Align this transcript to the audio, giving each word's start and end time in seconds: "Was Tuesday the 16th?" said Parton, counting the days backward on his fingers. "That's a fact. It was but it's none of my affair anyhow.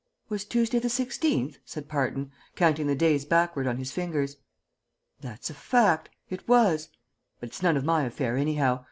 "Was 0.29 0.45
Tuesday 0.45 0.79
the 0.79 0.87
16th?" 0.87 1.59
said 1.63 1.87
Parton, 1.87 2.31
counting 2.55 2.87
the 2.87 2.95
days 2.95 3.23
backward 3.23 3.67
on 3.67 3.77
his 3.77 3.91
fingers. 3.91 4.37
"That's 5.19 5.51
a 5.51 5.53
fact. 5.53 6.09
It 6.27 6.47
was 6.47 6.89
but 7.39 7.49
it's 7.49 7.61
none 7.61 7.77
of 7.77 7.85
my 7.85 8.05
affair 8.05 8.35
anyhow. 8.35 8.79